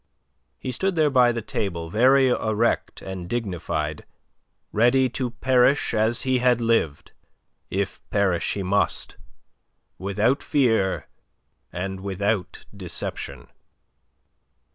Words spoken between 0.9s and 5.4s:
there by the table very erect and dignified, ready to